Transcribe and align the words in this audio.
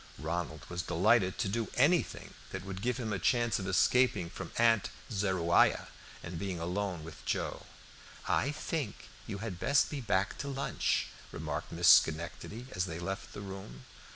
Ronald 0.17 0.65
was 0.67 0.81
delighted 0.81 1.37
to 1.37 1.47
do 1.47 1.69
anything 1.75 2.33
that 2.51 2.65
would 2.65 2.81
give 2.81 2.97
him 2.97 3.13
a 3.13 3.19
chance 3.19 3.59
of 3.59 3.67
escaping 3.67 4.31
from 4.31 4.51
Aunt 4.57 4.89
Zoruiah 5.11 5.89
and 6.23 6.39
being 6.39 6.59
alone 6.59 7.03
with 7.03 7.23
Joe. 7.23 7.67
"I 8.27 8.49
think 8.49 9.09
you 9.27 9.37
had 9.45 9.59
best 9.59 9.91
be 9.91 10.01
back 10.01 10.39
to 10.39 10.47
lunch," 10.47 11.09
remarked 11.31 11.71
Miss 11.71 11.87
Schenectady 11.87 12.65
as 12.71 12.85
they 12.87 12.97
left 12.99 13.33
the 13.33 13.41
room. 13.41 13.85